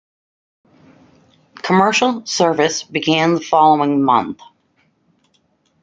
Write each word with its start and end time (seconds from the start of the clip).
Commercial 1.61 2.25
service 2.25 2.81
began 2.81 3.35
the 3.35 3.39
following 3.39 4.03
month. 4.03 4.41